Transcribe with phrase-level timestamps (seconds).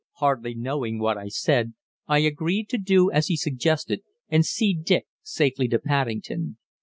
[0.13, 1.75] Hardly knowing what I said,
[2.07, 6.57] I agreed to do as he suggested, and see Dick safely to Paddington.